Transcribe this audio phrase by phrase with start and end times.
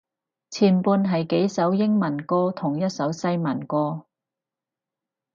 [0.49, 4.07] 前半係幾首英文歌同一首西文歌